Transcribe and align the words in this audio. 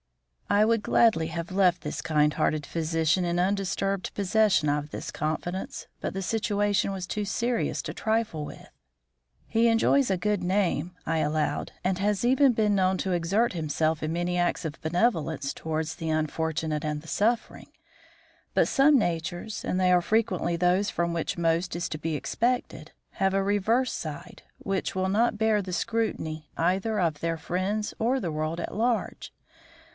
I 0.49 0.65
would 0.65 0.81
gladly 0.81 1.27
have 1.27 1.51
left 1.51 1.81
this 1.81 2.01
kind 2.01 2.33
hearted 2.33 2.65
physician 2.65 3.23
in 3.23 3.39
undisturbed 3.39 4.13
possession 4.15 4.67
of 4.67 4.89
this 4.89 5.11
confidence, 5.11 5.85
but 6.01 6.13
the 6.13 6.23
situation 6.23 6.91
was 6.91 7.05
too 7.07 7.23
serious 7.23 7.81
to 7.83 7.93
trifle 7.93 8.43
with. 8.43 8.67
"He 9.47 9.67
enjoys 9.67 10.09
a 10.09 10.17
good 10.17 10.43
name," 10.43 10.93
I 11.05 11.19
allowed, 11.19 11.71
"and 11.83 11.99
has 11.99 12.25
even 12.25 12.51
been 12.51 12.75
known 12.75 12.97
to 12.97 13.11
exert 13.11 13.53
himself 13.53 14.01
in 14.03 14.11
many 14.11 14.37
acts 14.37 14.65
of 14.65 14.81
benevolence 14.81 15.53
towards 15.53 15.95
the 15.95 16.09
unfortunate 16.09 16.83
and 16.83 17.01
the 17.01 17.07
suffering. 17.07 17.67
But 18.55 18.67
some 18.67 18.97
natures, 18.97 19.63
and 19.63 19.79
they 19.79 19.91
are 19.91 20.01
frequently 20.01 20.57
those 20.57 20.89
from 20.89 21.13
which 21.13 21.37
most 21.37 21.75
is 21.77 21.87
to 21.89 21.99
be 21.99 22.15
expected, 22.15 22.91
have 23.11 23.35
a 23.35 23.43
reverse 23.43 23.93
side, 23.93 24.41
which 24.57 24.95
will 24.95 25.09
not 25.09 25.37
bear 25.37 25.61
the 25.61 25.71
scrutiny 25.73 26.49
either 26.57 26.99
of 26.99 27.19
their 27.19 27.37
friends 27.37 27.93
or 27.99 28.19
the 28.19 28.31
world 28.31 28.59
at 28.59 28.75
large. 28.75 29.31